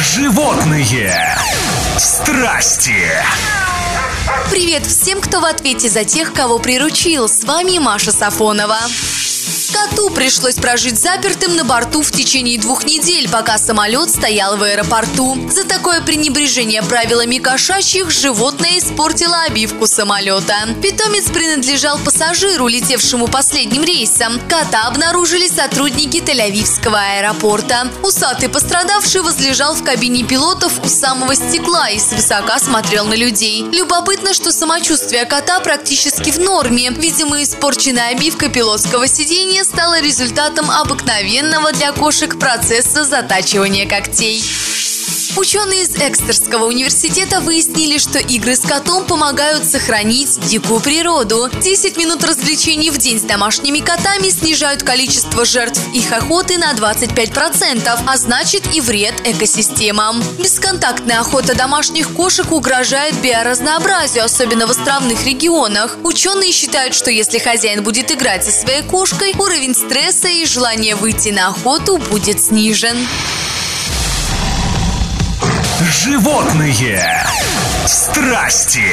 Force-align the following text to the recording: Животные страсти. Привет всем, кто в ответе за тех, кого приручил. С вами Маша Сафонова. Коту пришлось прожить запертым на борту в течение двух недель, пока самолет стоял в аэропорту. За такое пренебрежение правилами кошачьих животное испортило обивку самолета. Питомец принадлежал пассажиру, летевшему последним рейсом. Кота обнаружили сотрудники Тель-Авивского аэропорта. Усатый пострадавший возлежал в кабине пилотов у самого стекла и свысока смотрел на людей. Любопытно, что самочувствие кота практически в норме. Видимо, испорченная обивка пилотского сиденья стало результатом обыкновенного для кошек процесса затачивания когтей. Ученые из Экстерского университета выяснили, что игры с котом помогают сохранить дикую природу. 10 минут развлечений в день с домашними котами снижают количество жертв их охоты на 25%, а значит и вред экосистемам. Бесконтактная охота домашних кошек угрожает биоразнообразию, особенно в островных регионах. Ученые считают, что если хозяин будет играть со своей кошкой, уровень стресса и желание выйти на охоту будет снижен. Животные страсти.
Животные 0.00 1.36
страсти. 1.98 3.10
Привет 4.48 4.86
всем, 4.86 5.20
кто 5.20 5.40
в 5.40 5.44
ответе 5.44 5.90
за 5.90 6.04
тех, 6.04 6.32
кого 6.32 6.58
приручил. 6.58 7.28
С 7.28 7.44
вами 7.44 7.76
Маша 7.78 8.10
Сафонова. 8.10 8.78
Коту 9.72 10.10
пришлось 10.10 10.56
прожить 10.56 11.00
запертым 11.00 11.56
на 11.56 11.64
борту 11.64 12.02
в 12.02 12.10
течение 12.10 12.58
двух 12.58 12.84
недель, 12.84 13.28
пока 13.28 13.58
самолет 13.58 14.10
стоял 14.10 14.56
в 14.56 14.62
аэропорту. 14.62 15.36
За 15.50 15.64
такое 15.64 16.00
пренебрежение 16.00 16.82
правилами 16.82 17.38
кошачьих 17.38 18.10
животное 18.10 18.78
испортило 18.78 19.42
обивку 19.42 19.86
самолета. 19.86 20.54
Питомец 20.82 21.30
принадлежал 21.30 21.98
пассажиру, 21.98 22.68
летевшему 22.68 23.28
последним 23.28 23.84
рейсом. 23.84 24.40
Кота 24.48 24.86
обнаружили 24.86 25.48
сотрудники 25.48 26.18
Тель-Авивского 26.18 27.18
аэропорта. 27.18 27.90
Усатый 28.02 28.48
пострадавший 28.48 29.22
возлежал 29.22 29.74
в 29.74 29.82
кабине 29.82 30.24
пилотов 30.24 30.72
у 30.84 30.88
самого 30.88 31.34
стекла 31.34 31.88
и 31.90 31.98
свысока 31.98 32.58
смотрел 32.58 33.06
на 33.06 33.14
людей. 33.14 33.64
Любопытно, 33.72 34.34
что 34.34 34.52
самочувствие 34.52 35.24
кота 35.24 35.60
практически 35.60 36.30
в 36.30 36.38
норме. 36.38 36.90
Видимо, 36.90 37.42
испорченная 37.42 38.10
обивка 38.10 38.48
пилотского 38.48 39.08
сиденья 39.08 39.61
стало 39.64 40.00
результатом 40.00 40.70
обыкновенного 40.70 41.72
для 41.72 41.92
кошек 41.92 42.38
процесса 42.38 43.04
затачивания 43.04 43.88
когтей. 43.88 44.42
Ученые 45.34 45.84
из 45.84 45.96
Экстерского 45.96 46.66
университета 46.66 47.40
выяснили, 47.40 47.96
что 47.96 48.18
игры 48.18 48.54
с 48.54 48.60
котом 48.60 49.06
помогают 49.06 49.64
сохранить 49.64 50.38
дикую 50.46 50.80
природу. 50.80 51.48
10 51.62 51.96
минут 51.96 52.22
развлечений 52.22 52.90
в 52.90 52.98
день 52.98 53.18
с 53.18 53.22
домашними 53.22 53.80
котами 53.80 54.28
снижают 54.28 54.82
количество 54.82 55.46
жертв 55.46 55.80
их 55.94 56.12
охоты 56.12 56.58
на 56.58 56.74
25%, 56.74 57.98
а 58.06 58.16
значит 58.18 58.74
и 58.74 58.82
вред 58.82 59.14
экосистемам. 59.24 60.22
Бесконтактная 60.38 61.20
охота 61.20 61.54
домашних 61.54 62.12
кошек 62.12 62.52
угрожает 62.52 63.14
биоразнообразию, 63.22 64.24
особенно 64.24 64.66
в 64.66 64.70
островных 64.70 65.24
регионах. 65.24 65.96
Ученые 66.04 66.52
считают, 66.52 66.94
что 66.94 67.10
если 67.10 67.38
хозяин 67.38 67.82
будет 67.82 68.10
играть 68.10 68.44
со 68.44 68.50
своей 68.50 68.82
кошкой, 68.82 69.34
уровень 69.38 69.74
стресса 69.74 70.28
и 70.28 70.44
желание 70.44 70.94
выйти 70.94 71.30
на 71.30 71.48
охоту 71.48 71.96
будет 71.96 72.38
снижен. 72.38 72.98
Животные 75.92 77.26
страсти. 77.86 78.88